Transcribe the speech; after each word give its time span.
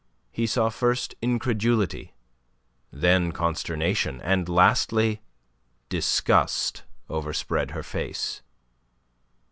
He 0.31 0.47
saw 0.47 0.69
first 0.69 1.13
incredulity, 1.21 2.15
then 2.91 3.31
consternation, 3.31 4.19
and 4.21 4.49
lastly 4.49 5.21
disgust 5.89 6.81
overspread 7.07 7.69
her 7.69 7.83
face. 7.83 8.41